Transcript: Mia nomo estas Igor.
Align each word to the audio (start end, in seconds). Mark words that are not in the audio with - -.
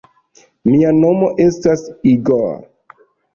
Mia 0.69 0.93
nomo 0.99 1.29
estas 1.45 1.85
Igor. 2.13 2.49